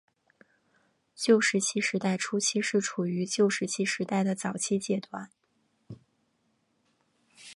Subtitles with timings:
[1.13, 5.29] 旧石器时代初期是处于旧石器时代的早期阶段。